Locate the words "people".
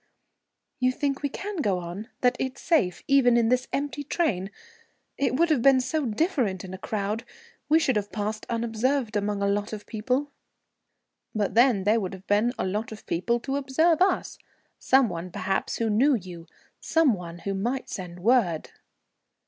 9.85-10.31, 13.05-13.39